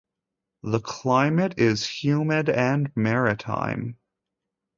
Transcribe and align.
The 0.63 0.79
climate 0.79 1.59
is 1.59 1.85
humid 1.85 2.49
and 2.49 2.91
maritime. 2.95 3.97